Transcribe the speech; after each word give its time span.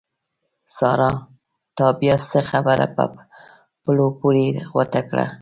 سارا! 0.75 1.11
تا 1.75 1.85
بیا 1.99 2.15
څه 2.31 2.39
خبره 2.49 2.85
په 2.95 3.03
پلو 3.83 4.07
پورې 4.19 4.45
غوټه 4.71 5.01
کړه؟! 5.09 5.25